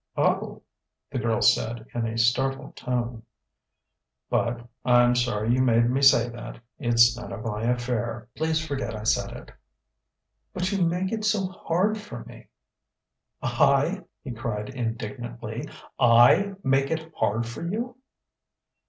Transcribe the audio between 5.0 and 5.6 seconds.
sorry